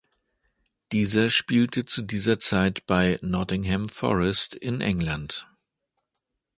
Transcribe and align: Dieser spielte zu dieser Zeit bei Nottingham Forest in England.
Dieser 0.93 1.29
spielte 1.29 1.85
zu 1.85 2.01
dieser 2.01 2.39
Zeit 2.39 2.87
bei 2.87 3.19
Nottingham 3.21 3.87
Forest 3.87 4.55
in 4.55 4.81
England. 4.81 5.45